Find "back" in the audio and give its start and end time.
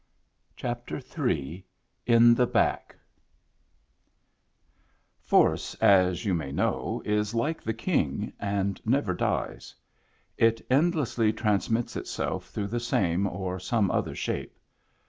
2.47-2.95